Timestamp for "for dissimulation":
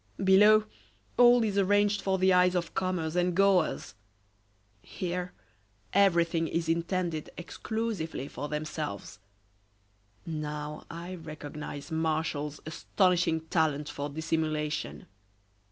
13.89-15.05